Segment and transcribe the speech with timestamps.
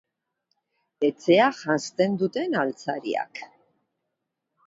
[1.09, 3.43] Etxea janzten duten altzariak.